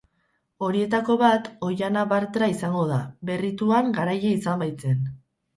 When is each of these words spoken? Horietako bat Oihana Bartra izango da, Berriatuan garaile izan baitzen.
Horietako 0.67 1.17
bat 1.23 1.49
Oihana 1.67 2.07
Bartra 2.13 2.49
izango 2.55 2.87
da, 2.93 2.99
Berriatuan 3.31 3.95
garaile 3.99 4.37
izan 4.41 4.65
baitzen. 4.65 5.07